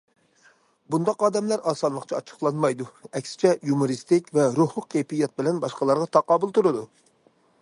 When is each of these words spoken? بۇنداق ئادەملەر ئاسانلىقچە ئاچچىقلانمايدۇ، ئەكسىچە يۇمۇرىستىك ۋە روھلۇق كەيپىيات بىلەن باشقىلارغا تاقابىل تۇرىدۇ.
بۇنداق 0.93 1.25
ئادەملەر 1.27 1.61
ئاسانلىقچە 1.71 2.17
ئاچچىقلانمايدۇ، 2.19 2.89
ئەكسىچە 3.19 3.53
يۇمۇرىستىك 3.73 4.33
ۋە 4.39 4.49
روھلۇق 4.59 4.91
كەيپىيات 4.97 5.39
بىلەن 5.41 5.65
باشقىلارغا 5.67 6.13
تاقابىل 6.19 6.57
تۇرىدۇ. 6.59 6.87